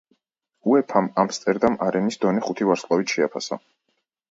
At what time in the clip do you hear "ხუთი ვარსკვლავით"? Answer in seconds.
2.49-3.17